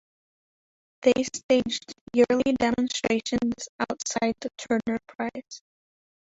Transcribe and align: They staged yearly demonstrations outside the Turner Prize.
They 1.03 1.13
staged 1.21 1.93
yearly 2.11 2.53
demonstrations 2.59 3.69
outside 3.81 4.33
the 4.39 4.49
Turner 4.57 4.97
Prize. 5.07 5.61